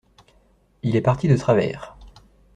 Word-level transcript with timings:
Il 0.81 0.95
est 0.95 1.01
parti 1.01 1.27
de 1.27 1.37
travers. 1.37 1.95